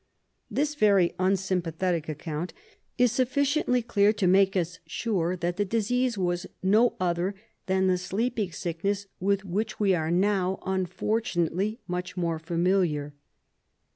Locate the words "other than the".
6.99-7.99